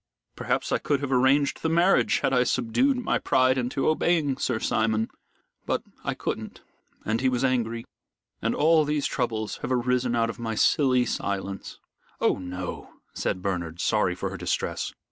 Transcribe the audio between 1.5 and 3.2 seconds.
the marriage had I subdued my